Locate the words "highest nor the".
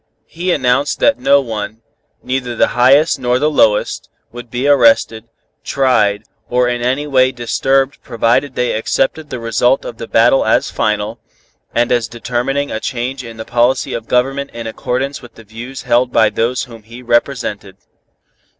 2.69-3.51